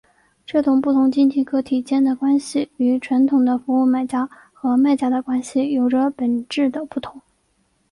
[0.47, 7.21] 这种不同经济个体间的关系与传统的服务买家和卖家的关系有着本质的不同。